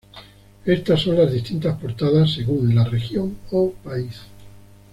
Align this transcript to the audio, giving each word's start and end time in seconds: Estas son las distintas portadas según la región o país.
Estas 0.65 0.99
son 1.01 1.15
las 1.15 1.31
distintas 1.31 1.77
portadas 1.79 2.33
según 2.33 2.73
la 2.73 2.83
región 2.85 3.37
o 3.51 3.71
país. 3.83 4.21